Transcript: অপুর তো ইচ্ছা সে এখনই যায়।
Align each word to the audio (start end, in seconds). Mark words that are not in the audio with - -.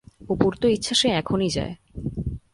অপুর 0.29 0.51
তো 0.61 0.67
ইচ্ছা 0.67 0.95
সে 0.95 1.07
এখনই 1.11 1.49
যায়। 1.49 1.73